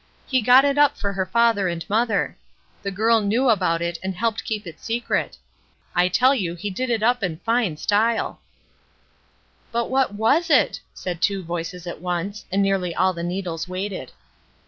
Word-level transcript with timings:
He 0.25 0.41
got 0.41 0.65
it 0.65 0.79
up 0.79 0.97
for 0.97 1.13
her 1.13 1.27
father 1.27 1.67
and 1.67 1.87
mother. 1.87 2.35
The 2.81 2.89
girl 2.89 3.21
knew 3.21 3.49
about 3.49 3.83
it 3.83 3.99
and 4.01 4.15
helped 4.15 4.43
keep 4.43 4.65
it 4.65 4.79
secret. 4.79 5.37
I 5.93 6.07
tell 6.07 6.33
you 6.33 6.55
he 6.55 6.71
did 6.71 6.89
it 6.89 7.03
up 7.03 7.21
in 7.21 7.37
fine 7.45 7.77
style." 7.77 8.41
^'SOMETHING 9.71 9.71
PORTENTOUS" 9.71 9.73
425 9.73 9.73
"But 9.73 9.89
what 9.91 10.13
was 10.17 10.49
it?" 10.49 10.79
said 10.95 11.21
two 11.21 11.43
voices 11.43 11.85
at 11.85 12.01
once, 12.01 12.45
and 12.51 12.63
nearly 12.63 12.95
all 12.95 13.13
the 13.13 13.21
needles 13.21 13.67
waited. 13.67 14.11